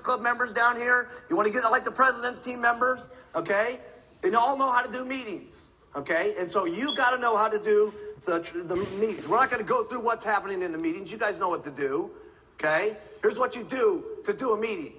Club 0.00 0.20
members 0.20 0.52
down 0.52 0.76
here. 0.76 1.08
You 1.28 1.36
want 1.36 1.46
to 1.46 1.52
get 1.52 1.62
like 1.70 1.84
the 1.84 1.90
President's 1.90 2.40
team 2.40 2.60
members, 2.60 3.08
okay? 3.34 3.78
And 4.22 4.32
you 4.32 4.38
all 4.38 4.56
know 4.56 4.70
how 4.70 4.82
to 4.82 4.90
do 4.90 5.04
meetings, 5.04 5.60
okay? 5.94 6.34
And 6.38 6.50
so 6.50 6.64
you 6.64 6.96
got 6.96 7.10
to 7.10 7.18
know 7.18 7.36
how 7.36 7.48
to 7.48 7.58
do 7.58 7.92
the, 8.24 8.38
the 8.64 8.76
meetings. 8.98 9.28
We're 9.28 9.38
not 9.38 9.50
going 9.50 9.62
to 9.62 9.68
go 9.68 9.84
through 9.84 10.00
what's 10.00 10.24
happening 10.24 10.62
in 10.62 10.72
the 10.72 10.78
meetings. 10.78 11.10
You 11.10 11.18
guys 11.18 11.38
know 11.38 11.48
what 11.48 11.64
to 11.64 11.70
do, 11.70 12.10
okay? 12.54 12.96
Here's 13.20 13.38
what 13.38 13.54
you 13.56 13.64
do 13.64 14.04
to 14.24 14.32
do 14.32 14.52
a 14.52 14.56
meeting. 14.56 14.94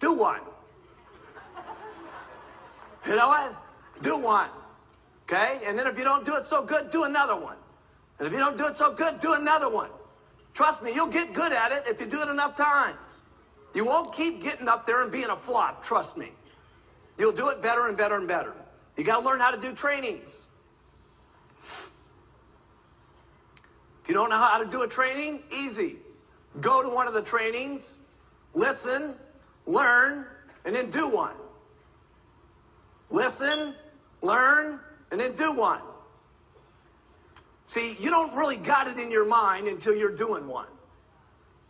Do 0.00 0.12
one. 0.12 0.40
You 3.06 3.14
know 3.14 3.28
what? 3.28 3.54
Do 4.02 4.16
one. 4.18 4.48
Okay? 5.24 5.60
And 5.66 5.78
then 5.78 5.86
if 5.86 5.98
you 5.98 6.04
don't 6.04 6.24
do 6.24 6.36
it 6.36 6.44
so 6.44 6.62
good, 6.62 6.90
do 6.90 7.04
another 7.04 7.36
one. 7.36 7.56
And 8.18 8.26
if 8.26 8.32
you 8.32 8.38
don't 8.38 8.56
do 8.56 8.66
it 8.66 8.76
so 8.76 8.92
good, 8.92 9.20
do 9.20 9.34
another 9.34 9.68
one. 9.68 9.90
Trust 10.54 10.82
me, 10.82 10.92
you'll 10.94 11.08
get 11.08 11.34
good 11.34 11.52
at 11.52 11.72
it 11.72 11.84
if 11.86 12.00
you 12.00 12.06
do 12.06 12.22
it 12.22 12.28
enough 12.28 12.56
times. 12.56 13.22
You 13.76 13.84
won't 13.84 14.14
keep 14.14 14.42
getting 14.42 14.68
up 14.68 14.86
there 14.86 15.02
and 15.02 15.12
being 15.12 15.28
a 15.28 15.36
flop, 15.36 15.84
trust 15.84 16.16
me. 16.16 16.32
You'll 17.18 17.32
do 17.32 17.50
it 17.50 17.60
better 17.60 17.86
and 17.86 17.94
better 17.94 18.16
and 18.16 18.26
better. 18.26 18.54
You 18.96 19.04
got 19.04 19.20
to 19.20 19.26
learn 19.26 19.38
how 19.38 19.50
to 19.50 19.60
do 19.60 19.74
trainings. 19.74 20.46
If 24.02 24.08
you 24.08 24.14
don't 24.14 24.30
know 24.30 24.38
how 24.38 24.56
to 24.56 24.64
do 24.64 24.80
a 24.80 24.88
training, 24.88 25.42
easy. 25.52 25.96
Go 26.58 26.82
to 26.82 26.88
one 26.88 27.06
of 27.06 27.12
the 27.12 27.20
trainings, 27.20 27.94
listen, 28.54 29.14
learn, 29.66 30.24
and 30.64 30.74
then 30.74 30.90
do 30.90 31.06
one. 31.08 31.34
Listen, 33.10 33.74
learn, 34.22 34.80
and 35.10 35.20
then 35.20 35.34
do 35.34 35.52
one. 35.52 35.82
See, 37.66 37.94
you 38.00 38.08
don't 38.08 38.34
really 38.36 38.56
got 38.56 38.88
it 38.88 38.98
in 38.98 39.10
your 39.10 39.26
mind 39.26 39.68
until 39.68 39.94
you're 39.94 40.16
doing 40.16 40.48
one. 40.48 40.68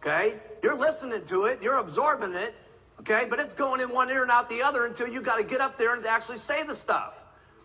Okay? 0.01 0.39
You're 0.63 0.79
listening 0.79 1.25
to 1.27 1.45
it, 1.45 1.63
you're 1.63 1.79
absorbing 1.79 2.35
it, 2.35 2.55
okay? 3.01 3.27
But 3.29 3.41
it's 3.41 3.55
going 3.55 3.81
in 3.81 3.91
one 3.91 4.11
ear 4.11 4.23
and 4.23 4.31
out 4.31 4.49
the 4.49 4.63
other 4.63 4.87
until 4.87 5.09
you 5.09 5.21
got 5.21 5.37
to 5.37 5.45
get 5.45 5.61
up 5.61 5.79
there 5.79 5.95
and 5.95 6.05
actually 6.07 6.39
say 6.39 6.65
the 6.65 6.75
stuff. 6.75 7.15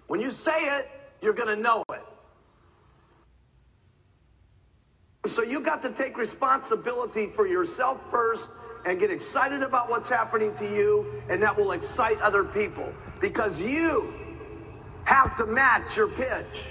When 0.08 0.20
you 0.20 0.32
say 0.32 0.78
it, 0.78 0.90
you're 1.22 1.34
going 1.34 1.56
to 1.56 1.62
know 1.62 1.84
it. 1.90 2.02
So 5.30 5.44
you 5.44 5.62
got 5.62 5.84
to 5.84 5.90
take 5.92 6.18
responsibility 6.18 7.28
for 7.28 7.48
yourself 7.48 8.00
first 8.10 8.50
and 8.86 9.00
get 9.00 9.12
excited 9.12 9.62
about 9.62 9.90
what's 9.90 10.10
happening 10.10 10.54
to 10.56 10.66
you, 10.66 11.22
and 11.30 11.44
that 11.44 11.58
will 11.58 11.72
excite 11.72 12.20
other 12.22 12.44
people 12.44 12.92
because 13.20 13.62
you 13.62 14.14
have 15.04 15.38
to 15.38 15.46
match 15.46 15.96
your 15.96 16.08
pitch. 16.08 16.66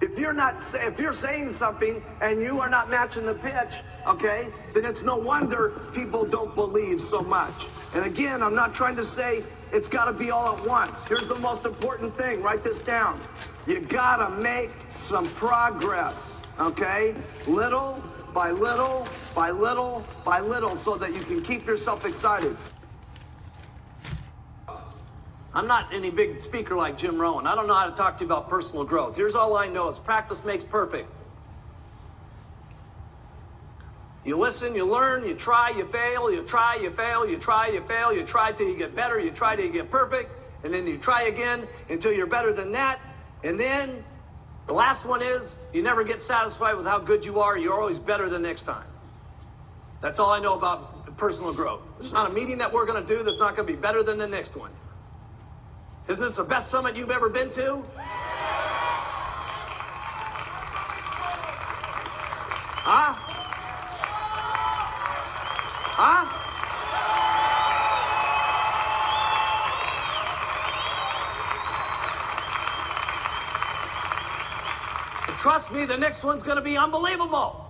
If 0.00 0.18
you're 0.18 0.32
not, 0.32 0.62
if 0.74 0.98
you're 0.98 1.12
saying 1.12 1.52
something 1.52 2.02
and 2.20 2.40
you 2.40 2.60
are 2.60 2.68
not 2.68 2.90
matching 2.90 3.26
the 3.26 3.34
pitch, 3.34 3.74
okay, 4.08 4.48
then 4.74 4.84
it's 4.84 5.02
no 5.02 5.16
wonder 5.16 5.80
people 5.92 6.24
don't 6.24 6.54
believe 6.54 7.00
so 7.00 7.20
much. 7.20 7.54
And 7.94 8.04
again, 8.04 8.42
I'm 8.42 8.54
not 8.54 8.74
trying 8.74 8.96
to 8.96 9.04
say 9.04 9.42
it's 9.72 9.88
got 9.88 10.06
to 10.06 10.12
be 10.12 10.30
all 10.30 10.56
at 10.56 10.66
once. 10.66 11.02
Here's 11.06 11.28
the 11.28 11.38
most 11.38 11.64
important 11.64 12.16
thing. 12.16 12.42
Write 12.42 12.64
this 12.64 12.78
down. 12.78 13.20
You 13.66 13.80
got 13.80 14.16
to 14.16 14.30
make 14.42 14.70
some 14.96 15.26
progress, 15.26 16.38
okay? 16.58 17.14
Little 17.46 18.02
by 18.32 18.50
little, 18.50 19.06
by 19.34 19.50
little, 19.50 20.04
by 20.24 20.40
little, 20.40 20.76
so 20.76 20.96
that 20.96 21.14
you 21.14 21.20
can 21.20 21.42
keep 21.42 21.66
yourself 21.66 22.04
excited. 22.04 22.56
I'm 25.54 25.66
not 25.66 25.92
any 25.92 26.10
big 26.10 26.40
speaker 26.40 26.76
like 26.76 26.98
Jim 26.98 27.18
Rohn. 27.18 27.46
I 27.46 27.54
don't 27.54 27.66
know 27.66 27.74
how 27.74 27.88
to 27.88 27.96
talk 27.96 28.18
to 28.18 28.24
you 28.24 28.30
about 28.30 28.48
personal 28.48 28.84
growth. 28.84 29.16
Here's 29.16 29.34
all 29.34 29.56
I 29.56 29.68
know 29.68 29.88
is 29.88 29.98
practice 29.98 30.44
makes 30.44 30.62
perfect. 30.62 31.10
You 34.28 34.36
listen, 34.36 34.74
you 34.74 34.84
learn, 34.84 35.24
you 35.24 35.32
try, 35.32 35.70
you 35.70 35.86
fail, 35.86 36.30
you 36.30 36.42
try, 36.42 36.74
you 36.74 36.90
fail, 36.90 37.26
you 37.26 37.38
try, 37.38 37.68
you 37.68 37.80
fail, 37.80 38.12
you 38.12 38.24
try 38.24 38.52
till 38.52 38.68
you 38.68 38.76
get 38.76 38.94
better, 38.94 39.18
you 39.18 39.30
try 39.30 39.56
till 39.56 39.64
you 39.64 39.72
get 39.72 39.90
perfect, 39.90 40.30
and 40.62 40.74
then 40.74 40.86
you 40.86 40.98
try 40.98 41.22
again 41.22 41.66
until 41.88 42.12
you're 42.12 42.26
better 42.26 42.52
than 42.52 42.72
that. 42.72 43.00
And 43.42 43.58
then 43.58 44.04
the 44.66 44.74
last 44.74 45.06
one 45.06 45.22
is 45.22 45.54
you 45.72 45.80
never 45.82 46.04
get 46.04 46.22
satisfied 46.22 46.74
with 46.74 46.84
how 46.84 46.98
good 46.98 47.24
you 47.24 47.40
are. 47.40 47.56
You're 47.56 47.80
always 47.80 47.98
better 47.98 48.28
the 48.28 48.38
next 48.38 48.64
time. 48.64 48.84
That's 50.02 50.18
all 50.18 50.30
I 50.30 50.40
know 50.40 50.58
about 50.58 51.16
personal 51.16 51.54
growth. 51.54 51.80
There's 51.98 52.12
not 52.12 52.30
a 52.30 52.34
meeting 52.34 52.58
that 52.58 52.70
we're 52.70 52.84
going 52.84 53.02
to 53.02 53.08
do 53.08 53.22
that's 53.22 53.40
not 53.40 53.56
going 53.56 53.66
to 53.66 53.72
be 53.72 53.80
better 53.80 54.02
than 54.02 54.18
the 54.18 54.28
next 54.28 54.54
one. 54.54 54.72
Isn't 56.06 56.22
this 56.22 56.36
the 56.36 56.44
best 56.44 56.68
summit 56.68 56.96
you've 56.96 57.10
ever 57.10 57.30
been 57.30 57.50
to? 57.52 57.82
Huh? 62.84 63.27
Huh? 66.00 66.48
trust 75.38 75.72
me, 75.72 75.84
the 75.86 75.96
next 75.96 76.22
one's 76.24 76.42
going 76.42 76.56
to 76.56 76.62
be 76.62 76.76
unbelievable. 76.76 77.64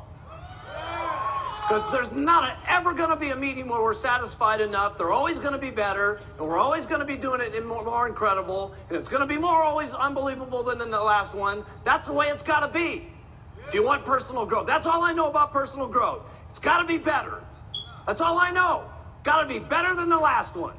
Because 1.68 1.90
there's 1.90 2.12
not 2.12 2.44
a, 2.44 2.56
ever 2.72 2.94
going 2.94 3.10
to 3.10 3.16
be 3.16 3.30
a 3.30 3.36
meeting 3.36 3.68
where 3.68 3.82
we're 3.82 3.94
satisfied 3.94 4.60
enough. 4.60 4.96
They're 4.96 5.12
always 5.12 5.38
going 5.38 5.52
to 5.52 5.58
be 5.58 5.70
better, 5.70 6.20
and 6.38 6.46
we're 6.46 6.58
always 6.58 6.86
going 6.86 7.00
to 7.00 7.06
be 7.06 7.16
doing 7.16 7.40
it 7.42 7.66
more, 7.66 7.84
more 7.84 8.08
incredible, 8.08 8.74
and 8.88 8.96
it's 8.96 9.08
going 9.08 9.20
to 9.20 9.26
be 9.26 9.38
more 9.38 9.62
always 9.62 9.92
unbelievable 9.92 10.62
than 10.62 10.80
in 10.80 10.90
the 10.90 11.00
last 11.00 11.34
one. 11.34 11.64
That's 11.84 12.08
the 12.08 12.14
way 12.14 12.26
it's 12.26 12.42
got 12.42 12.60
to 12.60 12.68
be. 12.68 13.06
If 13.66 13.74
you 13.74 13.84
want 13.84 14.04
personal 14.06 14.46
growth, 14.46 14.66
that's 14.66 14.86
all 14.86 15.02
I 15.02 15.12
know 15.12 15.28
about 15.28 15.52
personal 15.52 15.88
growth. 15.88 16.22
It's 16.50 16.58
got 16.58 16.80
to 16.80 16.86
be 16.86 16.98
better. 16.98 17.42
That's 18.08 18.22
all 18.22 18.38
I 18.38 18.52
know. 18.52 18.84
Got 19.22 19.42
to 19.42 19.48
be 19.48 19.58
better 19.58 19.94
than 19.94 20.08
the 20.08 20.18
last 20.18 20.56
one. 20.56 20.74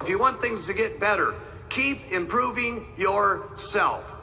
If 0.00 0.08
you 0.08 0.18
want 0.18 0.40
things 0.40 0.68
to 0.68 0.74
get 0.74 0.98
better, 0.98 1.34
keep 1.68 2.10
improving 2.10 2.82
yourself. 2.96 4.14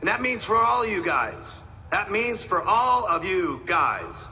And 0.00 0.08
that 0.08 0.22
means 0.22 0.46
for 0.46 0.56
all 0.56 0.86
you 0.86 1.04
guys. 1.04 1.60
That 1.90 2.10
means 2.10 2.44
for 2.44 2.62
all 2.62 3.06
of 3.06 3.26
you 3.26 3.60
guys. 3.66 4.28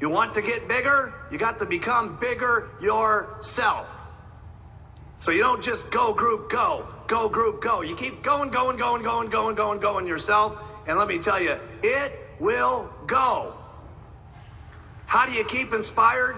You 0.00 0.08
want 0.10 0.34
to 0.34 0.42
get 0.42 0.66
bigger? 0.66 1.14
You 1.30 1.38
got 1.38 1.60
to 1.60 1.66
become 1.66 2.18
bigger 2.20 2.68
yourself. 2.82 3.92
So 5.16 5.30
you 5.30 5.40
don't 5.40 5.62
just 5.62 5.92
go 5.92 6.12
group 6.12 6.50
go, 6.50 6.88
go 7.06 7.28
group 7.28 7.62
go. 7.62 7.82
You 7.82 7.94
keep 7.94 8.24
going, 8.24 8.50
going, 8.50 8.76
going, 8.78 9.04
going, 9.04 9.30
going, 9.30 9.54
going, 9.54 9.78
going 9.78 10.06
yourself. 10.08 10.60
And 10.88 10.98
let 10.98 11.06
me 11.06 11.18
tell 11.18 11.40
you, 11.40 11.56
it 11.84 12.12
will 12.40 12.90
go. 13.06 13.55
How 15.26 15.32
do 15.32 15.38
you 15.38 15.44
keep 15.44 15.72
inspired? 15.72 16.36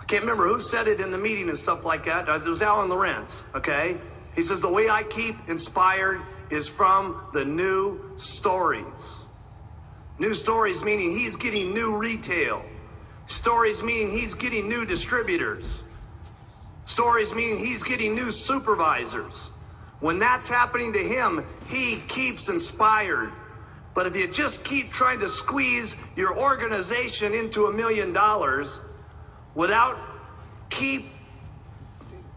I 0.00 0.04
can't 0.04 0.22
remember 0.22 0.46
who 0.46 0.60
said 0.60 0.86
it 0.86 1.00
in 1.00 1.10
the 1.10 1.18
meeting 1.18 1.48
and 1.48 1.58
stuff 1.58 1.84
like 1.84 2.04
that. 2.04 2.28
It 2.28 2.48
was 2.48 2.62
Alan 2.62 2.88
Lorenz, 2.88 3.42
okay? 3.52 3.96
He 4.36 4.42
says, 4.42 4.60
The 4.60 4.70
way 4.70 4.88
I 4.88 5.02
keep 5.02 5.34
inspired 5.48 6.20
is 6.50 6.68
from 6.68 7.20
the 7.32 7.44
new 7.44 7.98
stories. 8.16 9.18
New 10.20 10.34
stories 10.34 10.84
meaning 10.84 11.10
he's 11.10 11.34
getting 11.34 11.74
new 11.74 11.96
retail. 11.96 12.64
Stories 13.26 13.82
meaning 13.82 14.08
he's 14.08 14.34
getting 14.34 14.68
new 14.68 14.86
distributors. 14.86 15.82
Stories 16.84 17.34
meaning 17.34 17.58
he's 17.58 17.82
getting 17.82 18.14
new 18.14 18.30
supervisors. 18.30 19.50
When 19.98 20.20
that's 20.20 20.48
happening 20.48 20.92
to 20.92 21.00
him, 21.00 21.44
he 21.66 21.96
keeps 22.06 22.48
inspired. 22.48 23.32
But 23.96 24.06
if 24.06 24.14
you 24.14 24.28
just 24.28 24.62
keep 24.62 24.92
trying 24.92 25.20
to 25.20 25.28
squeeze 25.28 25.96
your 26.16 26.38
organization 26.38 27.32
into 27.32 27.64
a 27.64 27.72
million 27.72 28.12
dollars 28.12 28.78
without 29.54 29.98
keep 30.68 31.06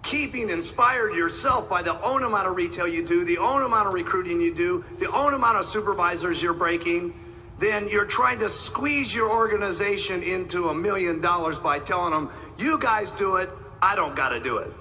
keeping 0.01 0.49
inspired 0.49 1.13
yourself 1.15 1.69
by 1.69 1.81
the 1.81 2.01
own 2.01 2.23
amount 2.23 2.47
of 2.47 2.55
retail 2.55 2.87
you 2.87 3.05
do, 3.05 3.25
the 3.25 3.39
own 3.39 3.61
amount 3.61 3.89
of 3.89 3.93
recruiting 3.93 4.39
you 4.39 4.55
do, 4.55 4.85
the 4.99 5.11
own 5.11 5.33
amount 5.33 5.57
of 5.57 5.65
supervisors 5.65 6.41
you're 6.41 6.53
breaking, 6.53 7.13
then 7.59 7.89
you're 7.89 8.05
trying 8.05 8.39
to 8.39 8.47
squeeze 8.47 9.13
your 9.13 9.29
organization 9.29 10.23
into 10.23 10.69
a 10.69 10.73
million 10.73 11.19
dollars 11.19 11.57
by 11.57 11.77
telling 11.77 12.11
them, 12.11 12.31
you 12.57 12.79
guys 12.79 13.11
do 13.11 13.35
it, 13.35 13.49
I 13.81 13.97
don't 13.97 14.15
got 14.15 14.29
to 14.29 14.39
do 14.39 14.59
it. 14.59 14.71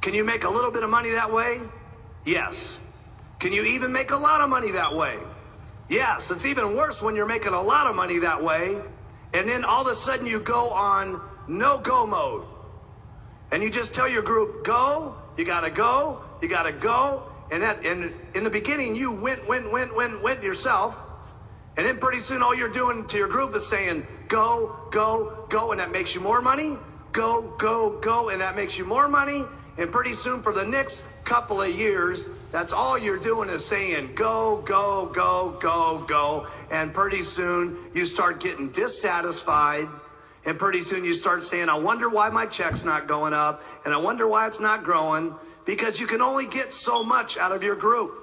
Can 0.00 0.14
you 0.14 0.24
make 0.24 0.44
a 0.44 0.50
little 0.50 0.70
bit 0.70 0.82
of 0.82 0.88
money 0.88 1.10
that 1.10 1.30
way? 1.30 1.60
Yes. 2.24 2.78
Can 3.42 3.52
you 3.52 3.64
even 3.64 3.90
make 3.90 4.12
a 4.12 4.16
lot 4.16 4.40
of 4.40 4.48
money 4.48 4.70
that 4.70 4.94
way? 4.94 5.18
Yes. 5.88 6.30
It's 6.30 6.46
even 6.46 6.76
worse 6.76 7.02
when 7.02 7.16
you're 7.16 7.26
making 7.26 7.54
a 7.54 7.60
lot 7.60 7.88
of 7.88 7.96
money 7.96 8.20
that 8.20 8.40
way, 8.44 8.80
and 9.34 9.48
then 9.48 9.64
all 9.64 9.82
of 9.82 9.88
a 9.88 9.96
sudden 9.96 10.28
you 10.28 10.38
go 10.38 10.70
on 10.70 11.20
no 11.48 11.80
go 11.80 12.06
mode 12.06 12.44
and 13.50 13.60
you 13.60 13.68
just 13.68 13.94
tell 13.94 14.08
your 14.08 14.22
group, 14.22 14.64
go, 14.64 15.16
you 15.36 15.44
gotta 15.44 15.70
go, 15.70 16.22
you 16.40 16.46
gotta 16.46 16.70
go. 16.70 17.24
And 17.50 17.64
that 17.64 17.84
and 17.84 18.14
in 18.34 18.44
the 18.44 18.50
beginning 18.50 18.94
you 18.94 19.10
went, 19.10 19.48
went, 19.48 19.72
went, 19.72 19.92
went, 19.92 20.22
went 20.22 20.44
yourself. 20.44 20.96
And 21.76 21.84
then 21.84 21.98
pretty 21.98 22.20
soon 22.20 22.42
all 22.42 22.54
you're 22.54 22.68
doing 22.68 23.06
to 23.08 23.16
your 23.18 23.26
group 23.26 23.56
is 23.56 23.66
saying, 23.66 24.06
go, 24.28 24.76
go, 24.92 25.46
go, 25.48 25.72
and 25.72 25.80
that 25.80 25.90
makes 25.90 26.14
you 26.14 26.20
more 26.20 26.40
money. 26.40 26.78
Go, 27.10 27.56
go, 27.58 27.98
go, 28.00 28.28
and 28.28 28.40
that 28.40 28.54
makes 28.54 28.78
you 28.78 28.84
more 28.84 29.08
money. 29.08 29.44
And 29.78 29.90
pretty 29.90 30.14
soon 30.14 30.42
for 30.42 30.52
the 30.52 30.64
next 30.64 31.04
couple 31.24 31.60
of 31.60 31.74
years, 31.74 32.28
that's 32.52 32.72
all 32.72 32.98
you're 32.98 33.18
doing 33.18 33.48
is 33.50 33.64
saying, 33.64 34.12
go, 34.14 34.62
go, 34.64 35.06
go, 35.06 35.56
go, 35.60 36.04
go. 36.06 36.46
And 36.70 36.94
pretty 36.94 37.22
soon 37.22 37.74
you 37.94 38.06
start 38.06 38.40
getting 38.40 38.70
dissatisfied 38.70 39.88
And 40.44 40.58
pretty 40.58 40.82
soon 40.82 41.04
you 41.04 41.14
start 41.14 41.44
saying, 41.44 41.68
I 41.68 41.76
wonder 41.76 42.08
why 42.10 42.30
my 42.30 42.46
check's 42.46 42.84
not 42.84 43.06
going 43.06 43.32
up, 43.32 43.62
and 43.84 43.94
I 43.94 43.98
wonder 43.98 44.26
why 44.26 44.46
it's 44.48 44.60
not 44.60 44.82
growing, 44.82 45.34
because 45.66 46.00
you 46.00 46.06
can 46.06 46.20
only 46.22 46.46
get 46.46 46.72
so 46.72 47.04
much 47.04 47.36
out 47.38 47.52
of 47.52 47.62
your 47.62 47.76
group. 47.76 48.18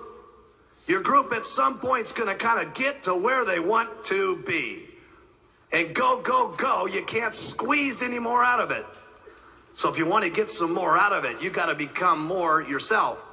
Your 0.88 1.02
group 1.02 1.32
at 1.34 1.46
some 1.46 1.80
point 1.80 2.06
is 2.08 2.12
going 2.14 2.30
to 2.30 2.36
kind 2.36 2.60
of 2.68 2.74
get 2.74 3.04
to 3.04 3.16
where 3.16 3.46
they 3.46 3.60
want 3.60 3.90
to 4.06 4.36
be. 4.46 4.84
And 5.72 5.94
go, 5.94 6.20
go, 6.20 6.50
go. 6.50 6.88
You 6.88 7.04
can't 7.04 7.36
squeeze 7.36 8.02
any 8.02 8.20
more 8.20 8.44
out 8.44 8.60
of 8.60 8.72
it. 8.72 8.86
So 9.76 9.90
if 9.90 9.98
you 9.98 10.06
want 10.08 10.26
to 10.26 10.32
get 10.32 10.52
some 10.52 10.74
more 10.74 10.98
out 10.98 11.14
of 11.14 11.26
it, 11.26 11.42
you 11.42 11.52
got 11.52 11.68
to 11.68 11.76
become 11.76 12.20
more 12.20 12.62
yourself. 12.62 13.24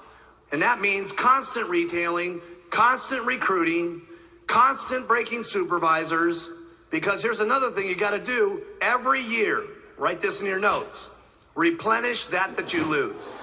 And 0.53 0.63
that 0.63 0.81
means 0.81 1.13
constant 1.13 1.69
retailing, 1.69 2.41
constant 2.71 3.27
recruiting, 3.27 4.03
constant 4.47 5.09
breaking 5.09 5.45
supervisors. 5.45 6.49
Because 6.91 7.23
here's 7.23 7.41
another 7.41 7.71
thing 7.71 7.89
you 7.89 7.97
got 7.97 8.11
to 8.11 8.21
do 8.21 8.63
every 8.81 9.23
year. 9.23 9.65
Write 9.99 10.21
this 10.21 10.41
in 10.41 10.47
your 10.47 10.61
notes. 10.61 11.11
Replenish 11.55 12.27
that 12.27 12.57
that 12.57 12.73
you 12.73 12.85
lose. 12.89 13.35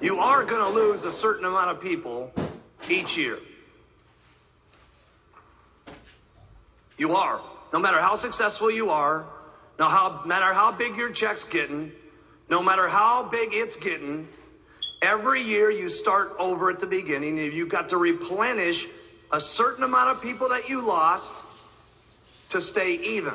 You 0.00 0.18
are 0.18 0.44
going 0.44 0.60
to 0.60 0.68
lose 0.68 1.04
a 1.04 1.10
certain 1.10 1.44
amount 1.44 1.70
of 1.70 1.80
people 1.80 2.30
each 2.88 3.16
year. 3.16 3.38
You 6.98 7.14
are. 7.16 7.40
No 7.72 7.78
matter 7.78 8.00
how 8.00 8.16
successful 8.16 8.70
you 8.70 8.90
are, 8.90 9.26
no 9.78 9.88
matter 10.24 10.54
how 10.54 10.72
big 10.72 10.96
your 10.96 11.12
check's 11.12 11.44
getting, 11.44 11.92
no 12.48 12.62
matter 12.62 12.88
how 12.88 13.28
big 13.28 13.50
it's 13.52 13.76
getting, 13.76 14.28
every 15.02 15.42
year 15.42 15.70
you 15.70 15.88
start 15.88 16.32
over 16.38 16.70
at 16.70 16.80
the 16.80 16.86
beginning 16.86 17.38
and 17.38 17.52
you've 17.52 17.68
got 17.68 17.90
to 17.90 17.96
replenish 17.96 18.86
a 19.32 19.40
certain 19.40 19.84
amount 19.84 20.10
of 20.10 20.22
people 20.22 20.50
that 20.50 20.68
you 20.68 20.86
lost 20.86 21.32
to 22.50 22.60
stay 22.60 22.94
even. 22.94 23.34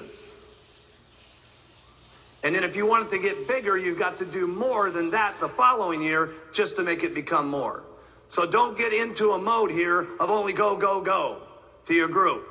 And 2.43 2.55
then 2.55 2.63
if 2.63 2.75
you 2.75 2.87
want 2.87 3.07
it 3.07 3.15
to 3.15 3.21
get 3.21 3.47
bigger, 3.47 3.77
you've 3.77 3.99
got 3.99 4.17
to 4.17 4.25
do 4.25 4.47
more 4.47 4.89
than 4.89 5.11
that 5.11 5.39
the 5.39 5.49
following 5.49 6.01
year 6.01 6.31
just 6.53 6.77
to 6.77 6.83
make 6.83 7.03
it 7.03 7.13
become 7.13 7.47
more. 7.47 7.83
So 8.29 8.45
don't 8.45 8.77
get 8.77 8.93
into 8.93 9.31
a 9.31 9.37
mode 9.37 9.71
here 9.71 10.07
of 10.19 10.29
only 10.29 10.53
go, 10.53 10.77
go, 10.77 11.01
go 11.01 11.41
to 11.85 11.93
your 11.93 12.07
group. 12.07 12.47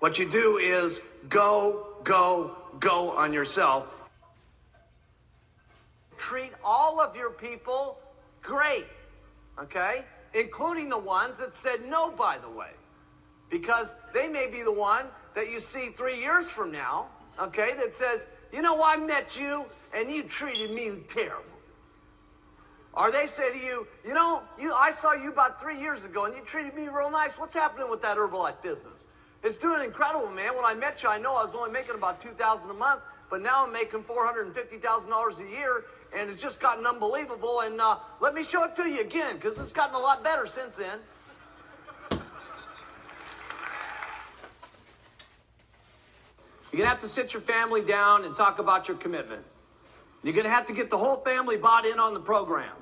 What 0.00 0.18
you 0.18 0.28
do 0.28 0.58
is 0.58 1.00
go, 1.28 1.86
go, 2.04 2.56
go 2.78 3.12
on 3.12 3.32
yourself. 3.32 3.86
Treat 6.18 6.52
all 6.62 7.00
of 7.00 7.16
your 7.16 7.30
people 7.30 7.98
great, 8.42 8.86
okay? 9.58 10.04
Including 10.34 10.88
the 10.88 10.98
ones 10.98 11.38
that 11.38 11.54
said 11.54 11.82
no, 11.82 12.10
by 12.10 12.38
the 12.38 12.48
way, 12.48 12.70
because 13.48 13.92
they 14.12 14.28
may 14.28 14.46
be 14.46 14.62
the 14.62 14.72
one 14.72 15.06
that 15.34 15.48
you 15.50 15.60
see 15.60 15.90
three 15.90 16.20
years 16.20 16.46
from 16.50 16.70
now, 16.70 17.08
okay, 17.38 17.74
that 17.74 17.94
says, 17.94 18.24
you 18.52 18.62
know, 18.62 18.82
I 18.82 18.96
met 18.96 19.36
you 19.36 19.66
and 19.92 20.10
you 20.10 20.22
treated 20.24 20.70
me 20.70 20.90
terrible. 21.08 21.44
Or 22.92 23.12
they 23.12 23.26
say 23.26 23.50
to 23.50 23.58
you, 23.58 23.86
you 24.04 24.14
know, 24.14 24.42
you 24.58 24.72
I 24.72 24.90
saw 24.90 25.12
you 25.12 25.28
about 25.30 25.60
three 25.60 25.78
years 25.78 26.04
ago 26.04 26.24
and 26.24 26.34
you 26.34 26.42
treated 26.42 26.74
me 26.74 26.88
real 26.88 27.10
nice. 27.10 27.38
What's 27.38 27.54
happening 27.54 27.88
with 27.88 28.02
that 28.02 28.16
Herbalife 28.16 28.60
business? 28.62 29.04
It's 29.44 29.56
doing 29.56 29.82
incredible, 29.84 30.28
man. 30.28 30.56
When 30.56 30.64
I 30.64 30.74
met 30.74 31.02
you, 31.02 31.08
I 31.08 31.18
know 31.18 31.36
I 31.36 31.42
was 31.42 31.54
only 31.54 31.70
making 31.70 31.94
about 31.94 32.20
two 32.20 32.32
thousand 32.32 32.70
a 32.70 32.74
month, 32.74 33.00
but 33.30 33.40
now 33.40 33.64
I'm 33.64 33.72
making 33.72 34.02
four 34.02 34.24
hundred 34.26 34.46
and 34.46 34.54
fifty 34.54 34.78
thousand 34.78 35.08
dollars 35.08 35.38
a 35.38 35.46
year, 35.46 35.84
and 36.16 36.30
it's 36.30 36.42
just 36.42 36.60
gotten 36.60 36.86
unbelievable. 36.86 37.60
And 37.60 37.80
uh, 37.80 37.96
let 38.20 38.34
me 38.34 38.42
show 38.42 38.64
it 38.64 38.76
to 38.76 38.88
you 38.88 39.00
again, 39.00 39.36
because 39.36 39.58
it's 39.58 39.72
gotten 39.72 39.94
a 39.94 39.98
lot 39.98 40.24
better 40.24 40.46
since 40.46 40.76
then. 40.76 40.98
You're 46.72 46.78
gonna 46.78 46.90
have 46.90 47.00
to 47.00 47.08
sit 47.08 47.32
your 47.32 47.42
family 47.42 47.82
down 47.82 48.24
and 48.24 48.36
talk 48.36 48.58
about 48.58 48.88
your 48.88 48.96
commitment. 48.96 49.42
You're 50.22 50.34
gonna 50.34 50.50
have 50.50 50.66
to 50.66 50.72
get 50.72 50.90
the 50.90 50.98
whole 50.98 51.16
family 51.16 51.56
bought 51.56 51.86
in 51.86 51.98
on 51.98 52.14
the 52.14 52.20
program, 52.20 52.76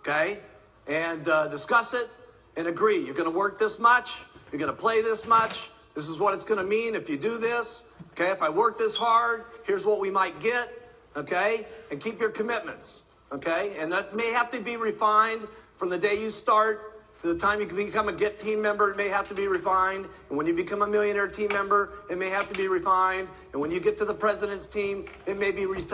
okay? 0.00 0.38
And 0.86 1.26
uh, 1.28 1.48
discuss 1.48 1.94
it 1.94 2.08
and 2.56 2.68
agree. 2.68 3.04
You're 3.04 3.14
gonna 3.14 3.30
work 3.30 3.58
this 3.58 3.78
much. 3.78 4.12
You're 4.52 4.58
going 4.58 4.70
to 4.70 4.78
play 4.78 5.00
this 5.00 5.26
much. 5.26 5.70
This 5.94 6.10
is 6.10 6.18
what 6.18 6.34
it's 6.34 6.44
going 6.44 6.60
to 6.62 6.66
mean 6.66 6.94
if 6.94 7.08
you 7.08 7.16
do 7.16 7.38
this. 7.38 7.82
Okay, 8.12 8.30
if 8.30 8.42
I 8.42 8.50
work 8.50 8.76
this 8.76 8.98
hard, 8.98 9.44
here's 9.64 9.82
what 9.82 9.98
we 9.98 10.10
might 10.10 10.40
get. 10.40 10.70
Okay, 11.16 11.66
and 11.90 12.00
keep 12.00 12.20
your 12.20 12.30
commitments. 12.30 13.02
Okay, 13.30 13.76
and 13.78 13.92
that 13.92 14.14
may 14.14 14.30
have 14.30 14.50
to 14.50 14.60
be 14.60 14.76
refined 14.76 15.48
from 15.76 15.88
the 15.88 15.98
day 15.98 16.20
you 16.20 16.30
start 16.30 16.92
to 17.22 17.32
the 17.32 17.38
time 17.38 17.60
you 17.60 17.66
become 17.66 18.08
a 18.08 18.12
Get 18.12 18.40
team 18.40 18.60
member, 18.60 18.90
it 18.90 18.96
may 18.96 19.08
have 19.08 19.28
to 19.28 19.34
be 19.34 19.46
refined. 19.46 20.08
And 20.28 20.36
when 20.36 20.46
you 20.46 20.52
become 20.52 20.82
a 20.82 20.86
millionaire 20.86 21.28
team 21.28 21.48
member, 21.52 21.90
it 22.10 22.18
may 22.18 22.28
have 22.28 22.48
to 22.48 22.54
be 22.54 22.66
refined. 22.66 23.28
And 23.52 23.60
when 23.60 23.70
you 23.70 23.78
get 23.78 23.96
to 23.98 24.04
the 24.04 24.14
president's 24.14 24.66
team, 24.66 25.04
it 25.26 25.36
may 25.36 25.52
be 25.52 25.64
re- 25.66 25.84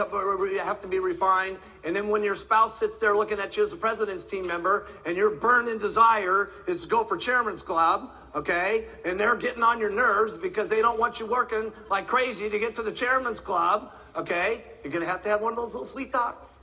have 0.56 0.80
to 0.80 0.86
be 0.86 0.98
refined. 0.98 1.58
And 1.84 1.94
then 1.94 2.08
when 2.08 2.22
your 2.22 2.34
spouse 2.34 2.78
sits 2.78 2.96
there 2.96 3.14
looking 3.14 3.38
at 3.38 3.56
you 3.56 3.62
as 3.62 3.72
a 3.74 3.76
president's 3.76 4.24
team 4.24 4.46
member, 4.46 4.86
and 5.04 5.16
your 5.16 5.30
burning 5.30 5.78
desire 5.78 6.48
is 6.66 6.82
to 6.82 6.88
go 6.88 7.04
for 7.04 7.18
chairman's 7.18 7.62
club, 7.62 8.10
okay? 8.34 8.84
And 9.04 9.20
they're 9.20 9.36
getting 9.36 9.62
on 9.62 9.80
your 9.80 9.90
nerves 9.90 10.36
because 10.38 10.68
they 10.68 10.80
don't 10.80 10.98
want 10.98 11.20
you 11.20 11.26
working 11.26 11.72
like 11.90 12.06
crazy 12.06 12.48
to 12.48 12.58
get 12.58 12.76
to 12.76 12.82
the 12.82 12.92
chairman's 12.92 13.40
club, 13.40 13.90
okay? 14.16 14.64
You're 14.82 14.92
gonna 14.92 15.06
have 15.06 15.22
to 15.22 15.28
have 15.28 15.40
one 15.40 15.52
of 15.52 15.56
those 15.56 15.72
little 15.72 15.84
sweet 15.84 16.12
talks. 16.12 16.60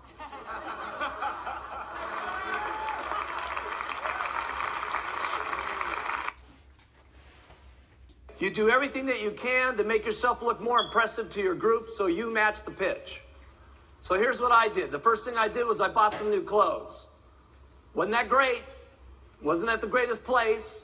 You 8.37 8.49
do 8.49 8.69
everything 8.69 9.05
that 9.07 9.21
you 9.21 9.31
can 9.31 9.77
to 9.77 9.83
make 9.83 10.05
yourself 10.05 10.41
look 10.41 10.61
more 10.61 10.79
impressive 10.79 11.31
to 11.31 11.41
your 11.41 11.55
group 11.55 11.89
so 11.89 12.07
you 12.07 12.31
match 12.31 12.63
the 12.63 12.71
pitch. 12.71 13.21
So 14.01 14.15
here's 14.15 14.39
what 14.39 14.51
I 14.51 14.67
did. 14.67 14.91
The 14.91 14.99
first 14.99 15.25
thing 15.25 15.35
I 15.37 15.47
did 15.47 15.65
was 15.65 15.81
I 15.81 15.87
bought 15.87 16.13
some 16.13 16.29
new 16.29 16.43
clothes. 16.43 17.05
Wasn't 17.93 18.13
that 18.13 18.29
great? 18.29 18.61
Wasn't 19.41 19.67
that 19.67 19.81
the 19.81 19.87
greatest 19.87 20.23
place? 20.25 20.79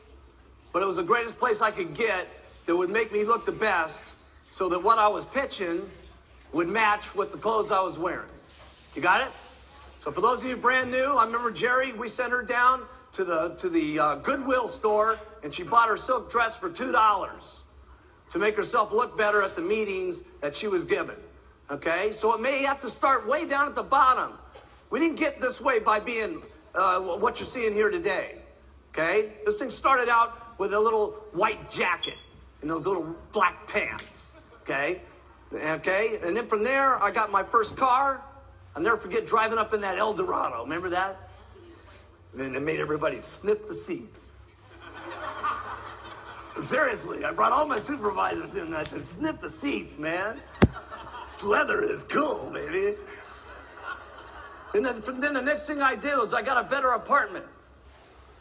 But 0.73 0.81
it 0.81 0.87
was 0.87 0.95
the 0.95 1.03
greatest 1.03 1.37
place 1.37 1.61
I 1.61 1.71
could 1.71 1.93
get 1.93 2.27
that 2.65 2.75
would 2.75 2.89
make 2.89 3.11
me 3.11 3.25
look 3.25 3.45
the 3.45 3.51
best 3.51 4.05
so 4.49 4.69
that 4.69 4.79
what 4.79 4.97
I 4.97 5.09
was 5.09 5.25
pitching 5.25 5.87
would 6.53 6.67
match 6.67 7.15
with 7.15 7.31
the 7.31 7.37
clothes 7.37 7.71
I 7.71 7.81
was 7.81 7.97
wearing. 7.97 8.29
You 8.95 9.01
got 9.01 9.21
it? 9.21 9.31
So 10.03 10.11
for 10.11 10.21
those 10.21 10.43
of 10.43 10.49
you 10.49 10.57
brand 10.57 10.91
new, 10.91 11.15
I 11.15 11.25
remember 11.25 11.51
Jerry, 11.51 11.93
we 11.93 12.07
sent 12.07 12.31
her 12.31 12.43
down 12.43 12.81
to 13.13 13.23
the 13.23 13.49
to 13.59 13.69
the 13.69 13.99
uh, 13.99 14.15
Goodwill 14.15 14.67
store, 14.67 15.19
and 15.43 15.53
she 15.53 15.63
bought 15.63 15.89
her 15.89 15.97
silk 15.97 16.31
dress 16.31 16.57
for 16.57 16.69
two 16.69 16.91
dollars 16.91 17.61
to 18.31 18.39
make 18.39 18.55
herself 18.55 18.91
look 18.93 19.17
better 19.17 19.41
at 19.41 19.55
the 19.55 19.61
meetings 19.61 20.23
that 20.41 20.55
she 20.55 20.67
was 20.67 20.85
given. 20.85 21.15
Okay, 21.69 22.13
so 22.13 22.33
it 22.33 22.41
may 22.41 22.63
have 22.63 22.81
to 22.81 22.89
start 22.89 23.27
way 23.27 23.45
down 23.45 23.67
at 23.67 23.75
the 23.75 23.83
bottom. 23.83 24.33
We 24.89 24.99
didn't 24.99 25.17
get 25.17 25.39
this 25.39 25.61
way 25.61 25.79
by 25.79 25.99
being 25.99 26.41
uh, 26.75 26.99
what 26.99 27.39
you're 27.39 27.45
seeing 27.45 27.73
here 27.73 27.89
today. 27.89 28.35
Okay, 28.93 29.31
this 29.45 29.57
thing 29.59 29.69
started 29.69 30.09
out 30.09 30.59
with 30.59 30.73
a 30.73 30.79
little 30.79 31.11
white 31.31 31.71
jacket 31.71 32.17
and 32.61 32.69
those 32.69 32.85
little 32.85 33.15
black 33.31 33.67
pants. 33.67 34.31
Okay, 34.63 35.01
okay, 35.53 36.19
and 36.23 36.35
then 36.35 36.47
from 36.47 36.63
there 36.63 37.01
I 37.01 37.11
got 37.11 37.31
my 37.31 37.43
first 37.43 37.77
car. 37.77 38.23
I'll 38.75 38.81
never 38.81 38.97
forget 38.97 39.27
driving 39.27 39.57
up 39.57 39.73
in 39.73 39.81
that 39.81 39.97
Eldorado. 39.97 40.63
Remember 40.63 40.89
that? 40.91 41.29
And 42.37 42.55
it 42.55 42.61
made 42.61 42.79
everybody 42.79 43.19
sniff 43.19 43.67
the 43.67 43.75
seats. 43.75 44.35
Seriously, 46.61 47.25
I 47.25 47.31
brought 47.31 47.51
all 47.51 47.65
my 47.65 47.79
supervisors 47.79 48.55
in 48.55 48.67
and 48.67 48.75
I 48.75 48.83
said, 48.83 49.03
sniff 49.03 49.41
the 49.41 49.49
seats, 49.49 49.97
man. 49.97 50.39
This 51.27 51.43
leather 51.43 51.83
is 51.83 52.03
cool, 52.03 52.51
baby. 52.53 52.95
And 54.73 54.85
then, 54.85 55.01
then 55.19 55.33
the 55.33 55.41
next 55.41 55.65
thing 55.65 55.81
I 55.81 55.95
did 55.95 56.17
was 56.17 56.33
I 56.33 56.41
got 56.41 56.63
a 56.63 56.69
better 56.69 56.91
apartment. 56.91 57.45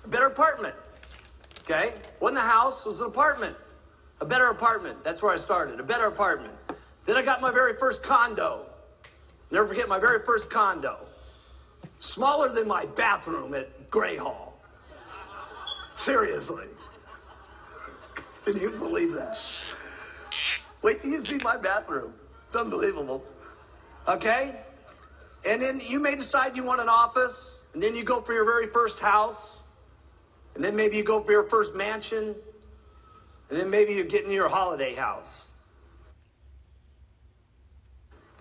A 0.04 0.08
better 0.08 0.26
apartment. 0.26 0.74
Okay? 1.62 1.94
Wasn't 2.20 2.38
a 2.38 2.42
house, 2.42 2.84
was 2.84 3.00
an 3.00 3.06
apartment. 3.06 3.56
A 4.20 4.26
better 4.26 4.46
apartment. 4.46 5.02
That's 5.02 5.22
where 5.22 5.32
I 5.32 5.36
started. 5.36 5.80
A 5.80 5.82
better 5.82 6.06
apartment. 6.06 6.54
Then 7.06 7.16
I 7.16 7.22
got 7.22 7.40
my 7.40 7.50
very 7.50 7.74
first 7.74 8.02
condo. 8.02 8.66
Never 9.50 9.66
forget 9.66 9.88
my 9.88 9.98
very 9.98 10.24
first 10.24 10.50
condo. 10.50 10.98
Smaller 11.98 12.48
than 12.48 12.68
my 12.68 12.86
bathroom 12.86 13.54
at 13.54 13.90
Grayhall. 13.90 14.52
Seriously. 15.94 16.66
Can 18.44 18.58
you 18.58 18.70
believe 18.70 19.12
that? 19.14 19.36
Wait 20.82 21.02
till 21.02 21.10
you 21.10 21.24
see 21.24 21.38
my 21.42 21.56
bathroom. 21.56 22.14
It's 22.46 22.56
unbelievable. 22.56 23.22
Okay? 24.08 24.54
And 25.46 25.60
then 25.60 25.80
you 25.80 26.00
may 26.00 26.14
decide 26.14 26.56
you 26.56 26.62
want 26.62 26.80
an 26.80 26.88
office, 26.88 27.58
and 27.74 27.82
then 27.82 27.94
you 27.94 28.04
go 28.04 28.20
for 28.20 28.32
your 28.32 28.44
very 28.44 28.66
first 28.66 28.98
house, 28.98 29.58
and 30.54 30.64
then 30.64 30.74
maybe 30.74 30.96
you 30.96 31.02
go 31.02 31.20
for 31.20 31.32
your 31.32 31.44
first 31.44 31.74
mansion, 31.74 32.34
and 33.48 33.58
then 33.58 33.70
maybe 33.70 33.92
you're 33.92 34.04
getting 34.04 34.32
your 34.32 34.48
holiday 34.48 34.94
house. 34.94 35.49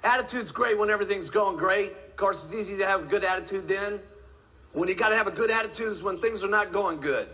Attitude's 0.04 0.52
great 0.52 0.78
when 0.78 0.90
everything's 0.90 1.30
going 1.30 1.58
great. 1.58 1.92
Of 1.92 2.16
course, 2.16 2.44
it's 2.44 2.54
easy 2.54 2.78
to 2.78 2.86
have 2.86 3.02
a 3.02 3.06
good 3.06 3.24
attitude 3.24 3.68
then. 3.68 4.00
When 4.74 4.88
you 4.88 4.96
got 4.96 5.10
to 5.10 5.16
have 5.16 5.28
a 5.28 5.32
good 5.32 5.50
attitude 5.50 5.88
is 5.88 6.04
when 6.04 6.20
things 6.20 6.44
are 6.44 6.50
not 6.50 6.72
going 6.72 7.02
good. 7.02 7.28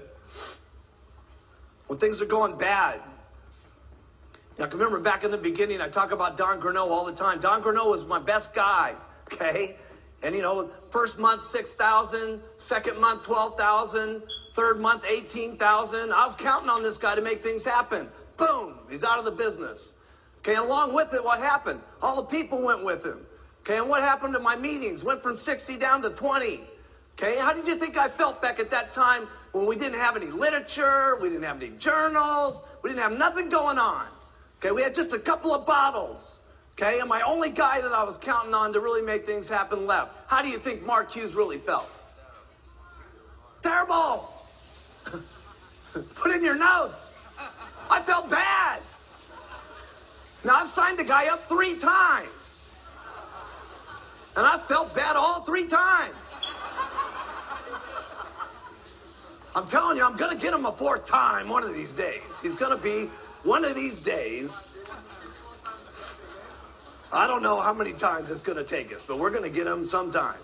When 1.88 2.00
things 2.00 2.22
are 2.22 2.25
going 2.25 2.57
bad. 2.57 3.01
I 4.57 4.67
can 4.67 4.79
remember 4.79 5.00
back 5.00 5.25
in 5.25 5.31
the 5.31 5.38
beginning, 5.38 5.81
I 5.81 5.89
talk 5.89 6.12
about 6.12 6.38
Don 6.38 6.62
Grano 6.62 6.88
all 6.88 7.05
the 7.05 7.12
time. 7.12 7.41
Don 7.41 7.62
Grano 7.62 7.89
was 7.89 8.05
my 8.05 8.19
best 8.19 8.53
guy, 8.53 8.95
okay? 9.31 9.75
And 10.24 10.34
you 10.34 10.41
know, 10.41 10.69
first 10.91 11.19
month 11.19 11.43
6,000, 11.43 12.41
second 12.57 13.00
month 13.01 13.24
12,000, 13.24 14.24
third 14.53 14.79
month 14.79 15.03
18,000. 15.05 16.13
I 16.13 16.25
was 16.25 16.36
counting 16.38 16.69
on 16.69 16.84
this 16.84 16.98
guy 16.98 17.15
to 17.15 17.22
make 17.22 17.43
things 17.43 17.65
happen. 17.65 18.07
Boom, 18.38 18.79
he's 18.89 19.03
out 19.03 19.19
of 19.19 19.25
the 19.25 19.31
business. 19.31 19.91
Okay, 20.45 20.57
along 20.57 20.93
with 20.93 21.11
it, 21.15 21.23
what 21.23 21.39
happened? 21.39 21.81
All 22.03 22.17
the 22.17 22.27
people 22.27 22.61
went 22.61 22.85
with 22.85 23.03
him. 23.03 23.25
Okay, 23.61 23.77
and 23.77 23.89
what 23.89 24.03
happened 24.03 24.35
to 24.35 24.39
my 24.39 24.55
meetings? 24.55 25.03
Went 25.03 25.23
from 25.23 25.37
60 25.37 25.77
down 25.77 26.03
to 26.03 26.11
20. 26.11 26.61
Okay, 27.17 27.39
how 27.39 27.51
did 27.51 27.65
you 27.65 27.75
think 27.77 27.97
I 27.97 28.09
felt 28.09 28.43
back 28.43 28.59
at 28.59 28.69
that 28.69 28.93
time 28.93 29.27
when 29.53 29.65
we 29.65 29.75
didn't 29.75 29.99
have 29.99 30.15
any 30.15 30.27
literature, 30.27 31.17
we 31.19 31.29
didn't 31.29 31.45
have 31.45 31.59
any 31.63 31.71
journals, 31.71 32.61
we 32.83 32.91
didn't 32.91 33.01
have 33.01 33.17
nothing 33.17 33.49
going 33.49 33.79
on? 33.79 34.05
Okay, 34.59 34.69
we 34.69 34.83
had 34.83 34.93
just 34.93 35.13
a 35.13 35.17
couple 35.19 35.51
of 35.51 35.65
bottles. 35.65 36.39
Okay, 36.73 36.99
and 36.99 37.09
my 37.09 37.21
only 37.21 37.49
guy 37.49 37.81
that 37.81 37.93
I 37.93 38.03
was 38.03 38.17
counting 38.17 38.53
on 38.53 38.73
to 38.73 38.79
really 38.79 39.01
make 39.01 39.25
things 39.25 39.49
happen 39.49 39.87
left. 39.87 40.11
How 40.27 40.43
do 40.43 40.49
you 40.49 40.59
think 40.59 40.85
Mark 40.85 41.09
Hughes 41.09 41.33
really 41.33 41.57
felt? 41.57 41.89
Terrible. 43.63 44.31
Put 46.15 46.35
in 46.35 46.43
your 46.43 46.55
notes. 46.55 47.11
I 47.89 47.99
felt 48.01 48.29
bad. 48.29 48.81
Now 50.45 50.57
I've 50.57 50.67
signed 50.67 50.99
the 50.99 51.03
guy 51.03 51.27
up 51.27 51.41
three 51.45 51.75
times. 51.79 52.29
And 54.37 54.45
I 54.45 54.59
felt 54.59 54.93
bad 54.93 55.15
all 55.15 55.41
three 55.41 55.67
times. 55.67 56.15
I'm 59.55 59.65
telling 59.67 59.97
you, 59.97 60.03
I'm 60.03 60.17
going 60.17 60.37
to 60.37 60.41
get 60.41 60.53
him 60.53 60.65
a 60.65 60.71
fourth 60.71 61.07
time 61.07 61.49
one 61.49 61.63
of 61.63 61.73
these 61.73 61.95
days. 61.95 62.21
He's 62.43 62.55
going 62.55 62.77
to 62.77 62.83
be 62.83 63.09
one 63.43 63.65
of 63.65 63.73
these 63.73 63.99
days. 63.99 64.61
I 67.11 67.25
don't 67.25 67.41
know 67.41 67.59
how 67.59 67.73
many 67.73 67.93
times 67.93 68.29
it's 68.29 68.43
going 68.43 68.57
to 68.57 68.63
take 68.63 68.93
us, 68.93 69.01
but 69.01 69.17
we're 69.17 69.31
going 69.31 69.43
to 69.43 69.49
get 69.49 69.65
him 69.65 69.83
sometime. 69.83 70.37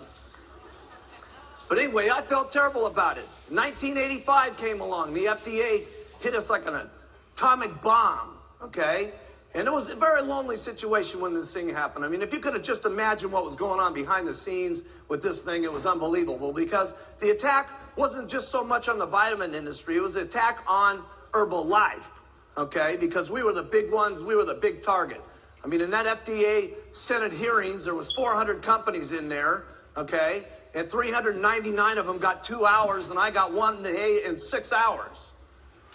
But 1.68 1.78
anyway, 1.78 2.08
I 2.12 2.22
felt 2.22 2.50
terrible 2.50 2.86
about 2.86 3.18
it. 3.18 3.28
1985 3.50 4.56
came 4.56 4.80
along. 4.80 5.14
The 5.14 5.26
FDA 5.26 5.84
hit 6.20 6.34
us 6.34 6.50
like 6.50 6.66
an 6.66 6.88
atomic 7.36 7.80
bomb, 7.82 8.36
okay? 8.62 9.12
And 9.54 9.68
it 9.68 9.70
was 9.70 9.90
a 9.90 9.96
very 9.96 10.22
lonely 10.22 10.56
situation 10.56 11.20
when 11.20 11.34
this 11.34 11.52
thing 11.52 11.68
happened. 11.68 12.04
I 12.04 12.08
mean, 12.08 12.22
if 12.22 12.32
you 12.32 12.40
could 12.40 12.54
have 12.54 12.62
just 12.62 12.86
imagined 12.86 13.32
what 13.32 13.44
was 13.44 13.56
going 13.56 13.80
on 13.80 13.92
behind 13.92 14.26
the 14.26 14.34
scenes 14.34 14.82
with 15.08 15.22
this 15.22 15.42
thing, 15.42 15.64
it 15.64 15.72
was 15.72 15.84
unbelievable 15.84 16.52
because 16.52 16.94
the 17.20 17.30
attack 17.30 17.68
wasn't 17.96 18.30
just 18.30 18.50
so 18.50 18.64
much 18.64 18.88
on 18.88 18.98
the 18.98 19.06
vitamin 19.06 19.54
industry, 19.54 19.96
it 19.96 20.02
was 20.02 20.16
an 20.16 20.22
attack 20.22 20.62
on 20.66 21.02
Herbalife 21.32 22.08
okay? 22.56 22.96
Because 22.96 23.30
we 23.30 23.42
were 23.42 23.52
the 23.52 23.62
big 23.62 23.90
ones, 23.90 24.22
we 24.22 24.34
were 24.34 24.44
the 24.44 24.54
big 24.54 24.82
target. 24.82 25.20
I 25.64 25.68
mean, 25.68 25.80
in 25.80 25.90
that 25.90 26.24
FDA 26.24 26.70
Senate 26.92 27.32
hearings, 27.32 27.84
there 27.84 27.94
was 27.94 28.10
400 28.12 28.62
companies 28.62 29.12
in 29.12 29.28
there, 29.28 29.64
okay? 29.96 30.44
And 30.74 30.90
399 30.90 31.98
of 31.98 32.06
them 32.06 32.18
got 32.18 32.44
two 32.44 32.64
hours, 32.64 33.10
and 33.10 33.18
I 33.18 33.30
got 33.30 33.52
one 33.52 33.82
day 33.82 34.22
in 34.24 34.38
six 34.38 34.72
hours. 34.72 35.31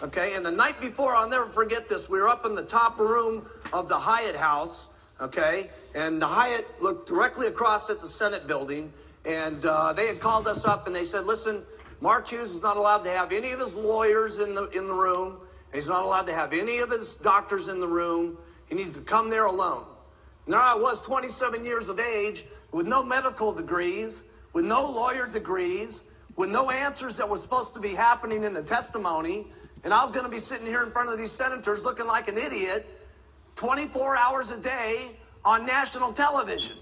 Okay, 0.00 0.34
and 0.36 0.46
the 0.46 0.52
night 0.52 0.80
before, 0.80 1.12
I'll 1.12 1.28
never 1.28 1.46
forget 1.46 1.88
this. 1.88 2.08
We 2.08 2.20
were 2.20 2.28
up 2.28 2.46
in 2.46 2.54
the 2.54 2.62
top 2.62 3.00
room 3.00 3.44
of 3.72 3.88
the 3.88 3.98
Hyatt 3.98 4.36
House, 4.36 4.86
okay, 5.20 5.70
and 5.92 6.22
the 6.22 6.26
Hyatt 6.28 6.80
looked 6.80 7.08
directly 7.08 7.48
across 7.48 7.90
at 7.90 8.00
the 8.00 8.06
Senate 8.06 8.46
building, 8.46 8.92
and 9.24 9.64
uh, 9.66 9.92
they 9.94 10.06
had 10.06 10.20
called 10.20 10.46
us 10.46 10.64
up 10.64 10.86
and 10.86 10.94
they 10.94 11.04
said, 11.04 11.24
"Listen, 11.24 11.64
Mark 12.00 12.28
Hughes 12.28 12.52
is 12.52 12.62
not 12.62 12.76
allowed 12.76 13.02
to 13.04 13.10
have 13.10 13.32
any 13.32 13.50
of 13.50 13.58
his 13.58 13.74
lawyers 13.74 14.38
in 14.38 14.54
the 14.54 14.68
in 14.68 14.86
the 14.86 14.94
room. 14.94 15.38
He's 15.74 15.88
not 15.88 16.04
allowed 16.04 16.28
to 16.28 16.32
have 16.32 16.52
any 16.52 16.78
of 16.78 16.90
his 16.90 17.16
doctors 17.16 17.66
in 17.66 17.80
the 17.80 17.88
room. 17.88 18.38
He 18.68 18.76
needs 18.76 18.92
to 18.92 19.00
come 19.00 19.30
there 19.30 19.46
alone. 19.46 19.84
Now 20.46 20.76
I 20.76 20.78
was 20.78 21.00
27 21.00 21.66
years 21.66 21.88
of 21.88 21.98
age 21.98 22.44
with 22.70 22.86
no 22.86 23.02
medical 23.02 23.52
degrees, 23.52 24.22
with 24.52 24.64
no 24.64 24.88
lawyer 24.92 25.26
degrees, 25.26 26.04
with 26.36 26.50
no 26.50 26.70
answers 26.70 27.16
that 27.16 27.28
were 27.28 27.36
supposed 27.36 27.74
to 27.74 27.80
be 27.80 27.94
happening 27.94 28.44
in 28.44 28.54
the 28.54 28.62
testimony. 28.62 29.44
And 29.84 29.94
I 29.94 30.02
was 30.02 30.12
going 30.12 30.24
to 30.24 30.30
be 30.30 30.40
sitting 30.40 30.66
here 30.66 30.82
in 30.82 30.90
front 30.90 31.08
of 31.08 31.18
these 31.18 31.32
senators 31.32 31.84
looking 31.84 32.06
like 32.06 32.28
an 32.28 32.38
idiot 32.38 32.86
24 33.56 34.16
hours 34.16 34.50
a 34.50 34.58
day 34.58 35.10
on 35.44 35.66
national 35.66 36.12
television. 36.12 36.76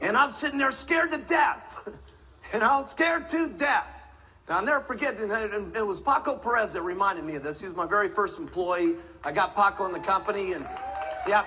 And 0.00 0.16
I'm 0.16 0.30
sitting 0.30 0.58
there 0.58 0.70
scared 0.70 1.12
to 1.12 1.18
death. 1.18 1.88
and 2.52 2.62
I'm 2.62 2.86
scared 2.86 3.28
to 3.30 3.48
death. 3.48 3.86
Now, 4.48 4.58
I'll 4.58 4.64
never 4.64 4.84
forget, 4.84 5.16
and 5.18 5.74
it 5.74 5.86
was 5.86 6.00
Paco 6.00 6.36
Perez 6.36 6.74
that 6.74 6.82
reminded 6.82 7.24
me 7.24 7.36
of 7.36 7.42
this. 7.42 7.60
He 7.60 7.66
was 7.66 7.76
my 7.76 7.86
very 7.86 8.10
first 8.10 8.38
employee. 8.38 8.96
I 9.24 9.32
got 9.32 9.54
Paco 9.54 9.86
in 9.86 9.92
the 9.92 10.00
company, 10.00 10.52
and 10.52 10.66
yeah. 11.26 11.44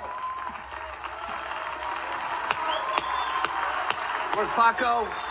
Where's 4.33 4.49
Paco? 4.49 5.26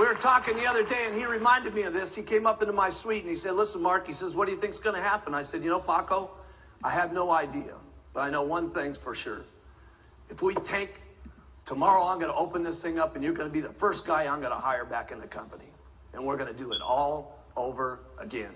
We 0.00 0.06
were 0.06 0.14
talking 0.14 0.56
the 0.56 0.66
other 0.66 0.82
day, 0.82 1.04
and 1.04 1.14
he 1.14 1.26
reminded 1.26 1.74
me 1.74 1.82
of 1.82 1.92
this. 1.92 2.14
He 2.14 2.22
came 2.22 2.46
up 2.46 2.62
into 2.62 2.72
my 2.72 2.88
suite 2.88 3.20
and 3.20 3.28
he 3.28 3.36
said, 3.36 3.52
Listen, 3.52 3.82
Mark, 3.82 4.06
he 4.06 4.14
says, 4.14 4.34
What 4.34 4.46
do 4.46 4.54
you 4.54 4.58
think's 4.58 4.78
going 4.78 4.96
to 4.96 5.02
happen? 5.02 5.34
I 5.34 5.42
said, 5.42 5.62
You 5.62 5.68
know, 5.68 5.78
Paco, 5.78 6.30
I 6.82 6.88
have 6.88 7.12
no 7.12 7.30
idea, 7.30 7.74
but 8.14 8.20
I 8.20 8.30
know 8.30 8.40
one 8.40 8.70
thing's 8.70 8.96
for 8.96 9.14
sure. 9.14 9.44
If 10.30 10.40
we 10.40 10.54
take 10.54 11.02
tomorrow, 11.66 12.06
I'm 12.06 12.18
going 12.18 12.32
to 12.32 12.38
open 12.38 12.62
this 12.62 12.80
thing 12.80 12.98
up 12.98 13.14
and 13.14 13.22
you're 13.22 13.34
going 13.34 13.46
to 13.46 13.52
be 13.52 13.60
the 13.60 13.74
first 13.74 14.06
guy 14.06 14.22
I'm 14.22 14.40
going 14.40 14.54
to 14.54 14.58
hire 14.58 14.86
back 14.86 15.12
in 15.12 15.18
the 15.18 15.26
company. 15.26 15.68
And 16.14 16.24
we're 16.24 16.38
going 16.38 16.50
to 16.50 16.58
do 16.58 16.72
it 16.72 16.80
all 16.80 17.38
over 17.54 18.00
again. 18.16 18.54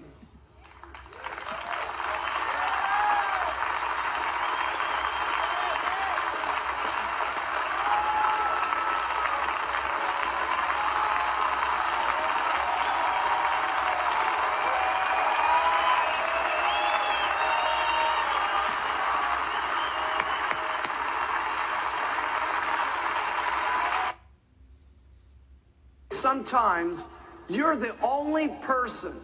Sometimes 26.34 27.04
you're 27.48 27.76
the 27.76 27.94
only 28.02 28.48
person 28.48 29.14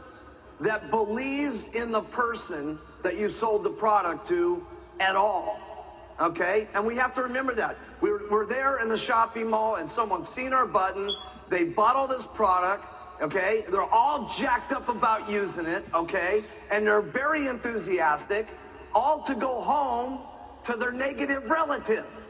that 0.61 0.91
believes 0.91 1.67
in 1.75 1.91
the 1.91 2.03
person 2.03 2.79
that 3.03 3.19
you 3.19 3.29
sold 3.29 3.65
the 3.65 3.71
product 3.71 4.29
to 4.29 4.65
at 5.01 5.17
all. 5.17 5.59
Okay? 6.21 6.69
And 6.73 6.87
we 6.87 6.95
have 6.97 7.15
to 7.17 7.23
remember 7.23 7.55
that. 7.57 7.77
We're, 8.01 8.31
we're 8.31 8.47
there 8.47 8.79
in 8.79 8.89
the 8.89 8.97
shopping 8.97 9.51
mall 9.51 9.75
and 9.75 9.91
someone's 9.91 10.29
seen 10.29 10.53
our 10.53 10.67
button. 10.67 11.11
They 11.49 11.65
bought 11.65 11.97
all 11.97 12.07
this 12.07 12.25
product. 12.25 12.85
Okay? 13.21 13.65
They're 13.69 13.83
all 13.83 14.29
jacked 14.39 14.71
up 14.71 14.89
about 14.89 15.29
using 15.29 15.67
it. 15.67 15.85
Okay? 15.93 16.45
And 16.71 16.87
they're 16.87 17.03
very 17.03 17.49
enthusiastic, 17.49 18.47
all 18.95 19.25
to 19.25 19.35
go 19.35 19.61
home 19.63 20.21
to 20.65 20.75
their 20.75 20.93
negative 20.93 21.51
relatives. 21.51 22.29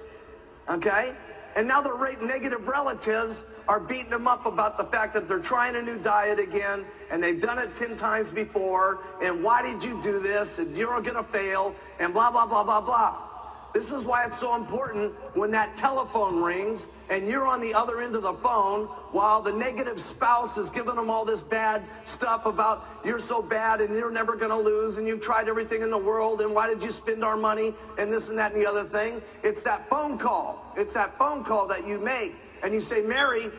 Okay? 0.70 1.12
And 1.56 1.66
now 1.66 1.80
the 1.80 1.92
their 1.92 2.22
negative 2.22 2.66
relatives 2.68 3.42
are 3.68 3.80
beating 3.80 4.10
them 4.10 4.26
up 4.26 4.46
about 4.46 4.78
the 4.78 4.84
fact 4.84 5.14
that 5.14 5.28
they're 5.28 5.38
trying 5.38 5.76
a 5.76 5.82
new 5.82 5.98
diet 5.98 6.38
again 6.38 6.84
and 7.10 7.22
they've 7.22 7.40
done 7.40 7.58
it 7.58 7.74
10 7.76 7.96
times 7.96 8.30
before. 8.30 9.00
And 9.22 9.42
why 9.42 9.62
did 9.62 9.82
you 9.82 10.00
do 10.02 10.20
this? 10.20 10.58
And 10.58 10.76
you're 10.76 11.00
going 11.00 11.16
to 11.16 11.22
fail 11.22 11.74
and 11.98 12.12
blah, 12.12 12.30
blah, 12.30 12.46
blah, 12.46 12.64
blah, 12.64 12.80
blah. 12.80 13.29
This 13.72 13.92
is 13.92 14.04
why 14.04 14.24
it's 14.24 14.38
so 14.38 14.56
important 14.56 15.14
when 15.34 15.52
that 15.52 15.76
telephone 15.76 16.42
rings 16.42 16.88
and 17.08 17.28
you're 17.28 17.46
on 17.46 17.60
the 17.60 17.72
other 17.72 18.00
end 18.00 18.16
of 18.16 18.22
the 18.22 18.32
phone 18.34 18.86
while 19.12 19.40
the 19.40 19.52
negative 19.52 20.00
spouse 20.00 20.56
is 20.58 20.70
giving 20.70 20.96
them 20.96 21.08
all 21.08 21.24
this 21.24 21.40
bad 21.40 21.82
stuff 22.04 22.46
about 22.46 22.84
you're 23.04 23.20
so 23.20 23.40
bad 23.40 23.80
and 23.80 23.94
you're 23.94 24.10
never 24.10 24.34
going 24.34 24.50
to 24.50 24.58
lose 24.58 24.96
and 24.96 25.06
you've 25.06 25.20
tried 25.20 25.48
everything 25.48 25.82
in 25.82 25.90
the 25.90 25.98
world 25.98 26.40
and 26.40 26.52
why 26.52 26.66
did 26.66 26.82
you 26.82 26.90
spend 26.90 27.22
our 27.22 27.36
money 27.36 27.72
and 27.96 28.12
this 28.12 28.28
and 28.28 28.38
that 28.38 28.52
and 28.52 28.60
the 28.60 28.66
other 28.66 28.84
thing. 28.84 29.20
It's 29.44 29.62
that 29.62 29.88
phone 29.88 30.18
call. 30.18 30.58
It's 30.76 30.92
that 30.94 31.16
phone 31.16 31.44
call 31.44 31.66
that 31.68 31.86
you 31.86 31.98
make 31.98 32.32
and 32.62 32.74
you 32.74 32.80
say, 32.80 33.00
Mary, 33.00 33.50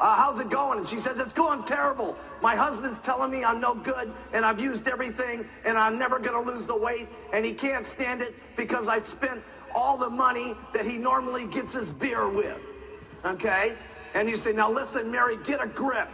uh, 0.00 0.16
how's 0.16 0.38
it 0.40 0.48
going? 0.48 0.78
And 0.78 0.88
she 0.88 0.98
says, 0.98 1.18
it's 1.18 1.32
going 1.32 1.62
terrible. 1.62 2.16
My 2.40 2.56
husband's 2.56 2.98
telling 2.98 3.30
me 3.30 3.44
I'm 3.44 3.60
no 3.60 3.74
good 3.74 4.10
and 4.32 4.44
I've 4.44 4.58
used 4.58 4.88
everything 4.88 5.44
and 5.64 5.76
I'm 5.76 5.98
never 5.98 6.18
going 6.18 6.42
to 6.42 6.50
lose 6.50 6.66
the 6.66 6.76
weight 6.76 7.06
and 7.32 7.44
he 7.44 7.52
can't 7.52 7.84
stand 7.84 8.22
it 8.22 8.34
because 8.56 8.88
I 8.88 9.00
spent 9.00 9.42
all 9.74 9.96
the 9.98 10.10
money 10.10 10.54
that 10.74 10.86
he 10.86 10.98
normally 10.98 11.46
gets 11.46 11.72
his 11.72 11.92
beer 11.92 12.28
with. 12.28 12.58
Okay? 13.24 13.74
And 14.14 14.28
you 14.28 14.36
say, 14.36 14.52
now 14.52 14.70
listen, 14.70 15.10
Mary, 15.10 15.36
get 15.44 15.62
a 15.62 15.66
grip. 15.66 16.08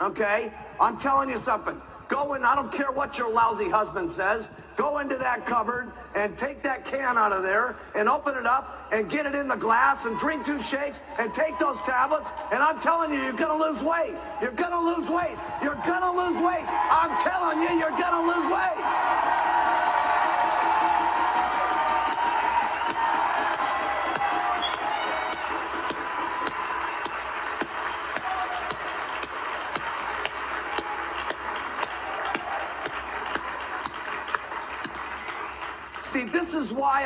Okay? 0.00 0.52
I'm 0.80 0.98
telling 0.98 1.30
you 1.30 1.38
something. 1.38 1.80
Go 2.08 2.34
in, 2.34 2.44
I 2.44 2.54
don't 2.54 2.72
care 2.72 2.92
what 2.92 3.16
your 3.16 3.32
lousy 3.32 3.68
husband 3.68 4.10
says. 4.10 4.48
Go 4.76 4.98
into 4.98 5.16
that 5.16 5.46
cupboard 5.46 5.90
and 6.14 6.36
take 6.36 6.62
that 6.62 6.84
can 6.84 7.16
out 7.16 7.32
of 7.32 7.42
there 7.42 7.76
and 7.94 8.08
open 8.08 8.36
it 8.36 8.44
up 8.44 8.88
and 8.92 9.08
get 9.08 9.24
it 9.24 9.34
in 9.34 9.48
the 9.48 9.56
glass 9.56 10.04
and 10.04 10.18
drink 10.18 10.44
two 10.44 10.60
shakes 10.62 11.00
and 11.18 11.32
take 11.32 11.58
those 11.58 11.78
tablets. 11.80 12.28
And 12.52 12.62
I'm 12.62 12.80
telling 12.80 13.12
you, 13.12 13.22
you're 13.22 13.32
going 13.32 13.58
to 13.58 13.66
lose 13.66 13.82
weight. 13.82 14.14
You're 14.42 14.52
going 14.52 14.72
to 14.72 14.80
lose 14.80 15.08
weight. 15.08 15.36
You're 15.62 15.80
going 15.86 16.02
to 16.02 16.12
lose 16.12 16.40
weight. 16.42 16.66
I'm 16.68 17.22
telling 17.22 17.62
you, 17.62 17.78
you're 17.78 17.96
going 17.96 18.12
to 18.12 18.24
lose 18.26 18.50
weight. 18.52 19.23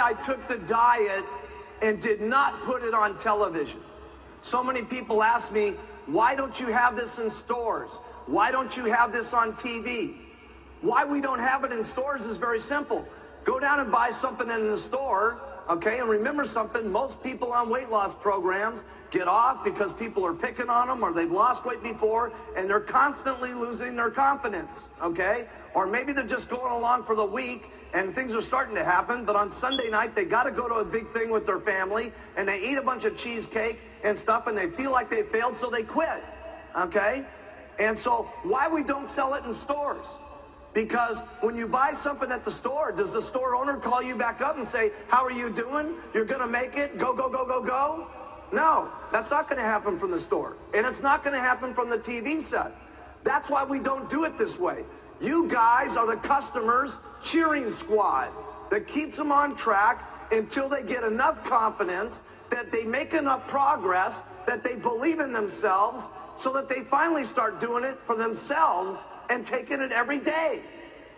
I 0.09 0.15
took 0.15 0.49
the 0.49 0.57
diet 0.57 1.27
and 1.83 2.01
did 2.01 2.23
not 2.23 2.63
put 2.63 2.83
it 2.83 2.95
on 2.95 3.19
television. 3.19 3.79
So 4.41 4.65
many 4.65 4.81
people 4.81 5.23
ask 5.23 5.53
me, 5.53 5.75
why 6.07 6.35
don't 6.35 6.59
you 6.59 6.69
have 6.69 6.97
this 6.97 7.19
in 7.19 7.29
stores? 7.29 7.91
Why 8.25 8.51
don't 8.51 8.75
you 8.75 8.87
have 8.87 9.13
this 9.13 9.35
on 9.35 9.53
TV? 9.53 10.15
Why 10.81 11.05
we 11.05 11.21
don't 11.21 11.41
have 11.41 11.63
it 11.65 11.73
in 11.73 11.85
stores 11.85 12.25
is 12.25 12.39
very 12.39 12.59
simple. 12.59 13.05
Go 13.45 13.61
down 13.61 13.81
and 13.81 13.93
buy 13.93 14.09
something 14.09 14.49
in 14.49 14.71
the 14.71 14.79
store, 14.79 15.43
okay? 15.69 15.99
And 15.99 16.09
remember 16.09 16.47
something, 16.47 16.91
most 16.91 17.23
people 17.23 17.53
on 17.53 17.69
weight 17.69 17.91
loss 17.91 18.15
programs 18.15 18.83
get 19.11 19.29
off 19.29 19.63
because 19.63 19.93
people 19.93 20.25
are 20.25 20.33
picking 20.33 20.71
on 20.71 20.89
them 20.89 21.03
or 21.03 21.13
they've 21.13 21.31
lost 21.31 21.67
weight 21.67 21.83
before 21.83 22.33
and 22.57 22.71
they're 22.71 22.81
constantly 22.81 23.53
losing 23.53 23.95
their 23.97 24.11
confidence, 24.11 24.85
okay? 25.03 25.45
Or 25.75 25.87
maybe 25.87 26.13
they're 26.13 26.25
just 26.25 26.49
going 26.49 26.73
along 26.73 27.03
for 27.03 27.15
the 27.15 27.27
week 27.27 27.71
and 27.95 28.15
things 28.15 28.35
are 28.35 28.43
starting 28.43 28.75
to 28.75 28.85
happen, 28.85 29.25
but 29.25 29.37
on 29.37 29.51
Sunday 29.51 29.89
night 29.89 30.15
they 30.15 30.25
got 30.25 30.45
to 30.45 30.51
go 30.51 30.69
to 30.69 30.75
a 30.77 30.85
big 30.85 31.09
thing 31.11 31.31
with 31.31 31.47
their 31.47 31.59
family 31.59 32.13
and 32.37 32.49
they 32.49 32.61
eat 32.61 32.77
a 32.77 32.83
bunch 32.83 33.05
of 33.05 33.17
cheesecake 33.17 33.79
and 34.05 34.19
stuff 34.19 34.47
and 34.47 34.57
they 34.57 34.69
feel 34.69 34.91
like 34.91 35.11
they 35.11 35.23
failed 35.23 35.57
so 35.57 35.71
they 35.71 35.83
quit, 35.83 36.23
okay? 36.77 37.25
And 37.79 37.99
so 37.99 38.31
why 38.43 38.69
we 38.69 38.83
don't 38.83 39.09
sell 39.09 39.35
it 39.35 39.45
in 39.45 39.53
stores? 39.53 40.07
Because 40.75 41.19
when 41.41 41.57
you 41.57 41.67
buy 41.67 41.93
something 41.93 42.31
at 42.31 42.45
the 42.45 42.51
store, 42.51 42.93
does 42.93 43.13
the 43.13 43.23
store 43.23 43.57
owner 43.57 43.79
call 43.79 44.03
you 44.03 44.15
back 44.15 44.41
up 44.41 44.57
and 44.57 44.67
say, 44.67 44.93
how 45.09 45.25
are 45.25 45.33
you 45.33 45.49
doing? 45.51 45.95
You're 46.13 46.27
going 46.27 46.41
to 46.41 46.47
make 46.47 46.77
it? 46.77 46.99
Go, 46.99 47.15
go, 47.15 47.29
go, 47.31 47.47
go, 47.47 47.63
go? 47.63 48.07
No, 48.53 48.89
that's 49.11 49.31
not 49.31 49.49
going 49.49 49.61
to 49.61 49.67
happen 49.67 49.99
from 49.99 50.11
the 50.11 50.21
store. 50.21 50.57
And 50.75 50.87
it's 50.87 51.03
not 51.03 51.25
going 51.25 51.35
to 51.35 51.41
happen 51.41 51.75
from 51.75 51.91
the 51.91 51.99
TV 51.99 52.41
set. 52.41 52.73
That's 53.25 53.51
why 53.51 53.65
we 53.65 53.79
don't 53.79 54.09
do 54.09 54.25
it 54.25 54.39
this 54.39 54.59
way. 54.59 54.85
You 55.21 55.49
guys 55.49 55.97
are 55.97 56.07
the 56.07 56.17
customers' 56.17 56.97
cheering 57.23 57.73
squad 57.73 58.31
that 58.71 58.87
keeps 58.87 59.17
them 59.17 59.33
on 59.33 59.57
track 59.57 60.33
until 60.33 60.69
they 60.69 60.83
get 60.83 61.03
enough 61.05 61.45
confidence 61.45 62.21
that 62.51 62.71
they 62.71 62.85
make 62.85 63.15
enough 63.15 63.47
progress 63.49 64.23
that 64.47 64.63
they 64.63 64.77
believe 64.77 65.21
in 65.21 65.33
themselves 65.33 66.05
so 66.37 66.53
that 66.53 66.69
they 66.69 66.83
finally 66.83 67.25
start 67.25 67.61
doing 67.61 67.85
it 67.85 67.99
for 68.07 68.15
themselves 68.15 69.05
and 69.29 69.45
taking 69.45 69.81
it 69.81 69.93
every 69.93 70.19
day. 70.19 70.63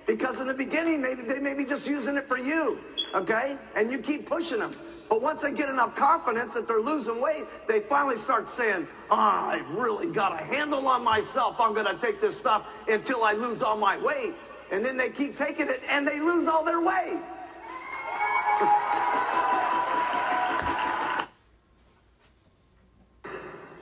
Because 0.07 0.40
in 0.40 0.47
the 0.47 0.54
beginning, 0.54 1.02
maybe 1.02 1.23
they 1.23 1.38
may 1.38 1.54
be 1.54 1.64
just 1.64 1.87
using 1.87 2.16
it 2.16 2.26
for 2.26 2.38
you, 2.38 2.78
okay? 3.14 3.57
And 3.76 3.92
you 3.92 3.99
keep 3.99 4.26
pushing 4.26 4.59
them. 4.59 4.73
But 5.10 5.20
once 5.20 5.40
they 5.40 5.50
get 5.50 5.68
enough 5.68 5.96
confidence 5.96 6.54
that 6.54 6.68
they're 6.68 6.80
losing 6.80 7.20
weight, 7.20 7.44
they 7.66 7.80
finally 7.80 8.16
start 8.16 8.48
saying, 8.48 8.86
ah, 9.10 9.48
I've 9.48 9.68
really 9.74 10.06
got 10.06 10.40
a 10.40 10.44
handle 10.44 10.86
on 10.86 11.02
myself. 11.02 11.56
I'm 11.58 11.74
going 11.74 11.86
to 11.86 12.00
take 12.00 12.20
this 12.20 12.36
stuff 12.36 12.64
until 12.86 13.24
I 13.24 13.32
lose 13.32 13.60
all 13.60 13.76
my 13.76 13.98
weight. 13.98 14.34
And 14.70 14.84
then 14.84 14.96
they 14.96 15.10
keep 15.10 15.36
taking 15.36 15.68
it 15.68 15.82
and 15.88 16.06
they 16.06 16.20
lose 16.20 16.46
all 16.46 16.62
their 16.62 16.80
weight. 16.80 17.18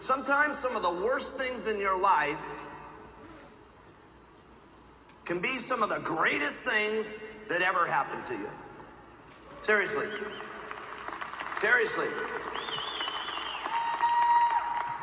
Sometimes 0.01 0.59
some 0.59 0.75
of 0.77 0.83
the 0.83 1.05
worst 1.05 1.37
things 1.37 1.67
in 1.67 1.79
your 1.79 2.01
life 2.01 2.41
can 5.27 5.41
be 5.41 5.59
some 5.59 5.83
of 5.83 5.91
the 5.91 5.99
greatest 5.99 6.65
things 6.65 7.07
that 7.51 7.61
ever 7.61 7.85
happened 7.85 8.25
to 8.25 8.33
you. 8.33 8.49
Seriously. 9.61 10.07
Seriously. 11.61 12.07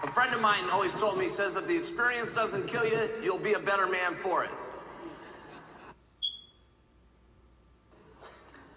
A 0.03 0.07
friend 0.07 0.33
of 0.33 0.39
mine 0.39 0.69
always 0.69 0.93
told 0.93 1.17
me, 1.17 1.27
says, 1.27 1.57
if 1.57 1.67
the 1.67 1.75
experience 1.75 2.33
doesn't 2.33 2.67
kill 2.67 2.85
you, 2.85 3.09
you'll 3.21 3.37
be 3.37 3.53
a 3.53 3.59
better 3.59 3.87
man 3.87 4.15
for 4.15 4.45
it. 4.45 4.51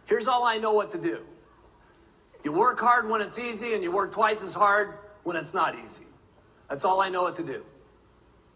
Here's 0.06 0.26
all 0.26 0.44
I 0.44 0.56
know 0.56 0.72
what 0.72 0.90
to 0.92 0.98
do. 0.98 1.24
You 2.42 2.50
work 2.50 2.80
hard 2.80 3.08
when 3.08 3.20
it's 3.20 3.38
easy, 3.38 3.74
and 3.74 3.82
you 3.84 3.92
work 3.92 4.10
twice 4.10 4.42
as 4.42 4.54
hard 4.54 4.94
when 5.22 5.36
it's 5.36 5.54
not 5.54 5.76
easy. 5.76 6.06
That's 6.68 6.84
all 6.84 7.00
I 7.00 7.10
know 7.10 7.22
what 7.22 7.36
to 7.36 7.44
do. 7.44 7.64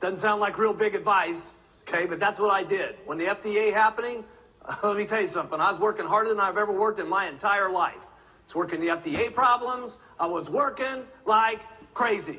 Doesn't 0.01 0.17
sound 0.17 0.41
like 0.41 0.59
real 0.59 0.73
big 0.73 0.97
advice, 0.97 1.55
okay, 1.83 2.07
but 2.07 2.19
that's 2.19 2.41
what 2.41 2.51
I 2.51 2.65
did. 2.65 2.97
When 3.05 3.19
the 3.19 3.27
FDA 3.27 3.73
happening, 3.73 4.25
let 4.83 4.97
me 4.97 5.05
tell 5.05 5.21
you 5.21 5.29
something. 5.29 5.61
I 5.61 5.71
was 5.71 5.79
working 5.79 6.07
harder 6.07 6.31
than 6.31 6.41
I've 6.41 6.57
ever 6.57 6.73
worked 6.73 6.99
in 6.99 7.09
my 7.09 7.29
entire 7.29 7.71
life. 7.71 8.05
I 8.43 8.49
was 8.49 8.55
working 8.55 8.81
the 8.81 8.89
FDA 8.89 9.33
problems. 9.33 9.97
I 10.19 10.27
was 10.27 10.51
working 10.51 11.05
like 11.25 11.61
crazy. 11.95 12.39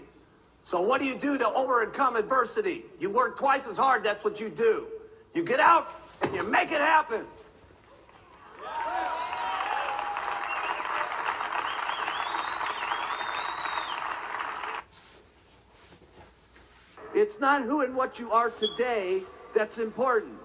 So 0.63 0.81
what 0.81 1.01
do 1.01 1.05
you 1.07 1.15
do 1.15 1.37
to 1.37 1.47
overcome 1.47 2.15
adversity? 2.15 2.83
You 2.99 3.09
work 3.09 3.37
twice 3.37 3.67
as 3.67 3.77
hard. 3.77 4.03
That's 4.03 4.23
what 4.23 4.39
you 4.39 4.49
do. 4.49 4.87
You 5.33 5.43
get 5.43 5.59
out 5.59 5.93
and 6.21 6.33
you 6.33 6.43
make 6.43 6.71
it 6.71 6.79
happen. 6.79 7.25
It's 17.15 17.39
not 17.39 17.63
who 17.63 17.81
and 17.81 17.95
what 17.95 18.19
you 18.19 18.31
are 18.31 18.49
today 18.49 19.21
that's 19.53 19.77
important. 19.77 20.37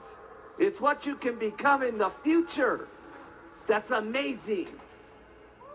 It's 0.59 0.81
what 0.81 1.07
you 1.07 1.17
can 1.17 1.39
become 1.39 1.83
in 1.83 1.99
the 1.99 2.11
future. 2.11 2.89
That's 3.67 3.91
amazing. 3.91 4.69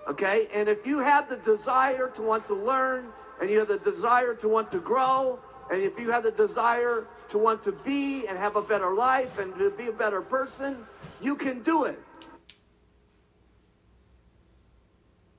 Okay? 0.07 0.47
And 0.53 0.67
if 0.69 0.85
you 0.85 0.99
have 0.99 1.29
the 1.29 1.37
desire 1.37 2.09
to 2.09 2.21
want 2.21 2.47
to 2.47 2.55
learn, 2.55 3.05
and 3.41 3.49
you 3.49 3.59
have 3.59 3.67
the 3.67 3.79
desire 3.79 4.35
to 4.35 4.47
want 4.47 4.71
to 4.71 4.79
grow, 4.79 5.39
and 5.71 5.81
if 5.81 5.99
you 5.99 6.11
have 6.11 6.23
the 6.23 6.31
desire 6.31 7.07
to 7.29 7.37
want 7.37 7.63
to 7.63 7.71
be 7.71 8.27
and 8.27 8.37
have 8.37 8.55
a 8.55 8.61
better 8.61 8.93
life 8.93 9.39
and 9.39 9.55
to 9.57 9.71
be 9.71 9.87
a 9.87 9.91
better 9.91 10.21
person, 10.21 10.77
you 11.21 11.35
can 11.35 11.61
do 11.63 11.85
it. 11.85 11.99